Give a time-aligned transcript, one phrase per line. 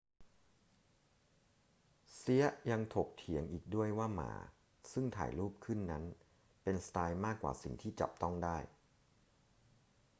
[2.15, 4.31] เซียะยังถกเถียงอีกด้วยว่าหม่า
[4.91, 6.03] ซึ่งถ่ายรูปขึ้นนั้น
[6.63, 8.57] เป็นสไตล์มากกว่าสิ่งที่จับต้องได้